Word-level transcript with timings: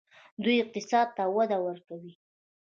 دوی 0.43 0.55
اقتصاد 0.63 1.07
ته 1.17 1.23
وده 1.37 1.57
ورکوي. 1.65 2.13